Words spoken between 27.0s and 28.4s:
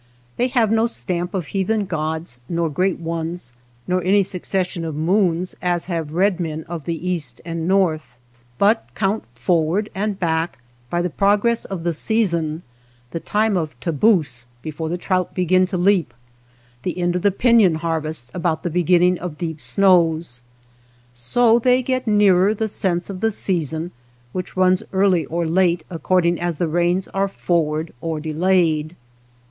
THE BASKET MAKER rains are forward or